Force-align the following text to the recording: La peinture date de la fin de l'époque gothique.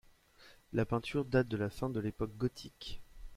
La 0.73 0.83
peinture 0.83 1.25
date 1.25 1.47
de 1.47 1.57
la 1.57 1.69
fin 1.69 1.87
de 1.87 1.99
l'époque 1.99 2.35
gothique. 2.35 3.03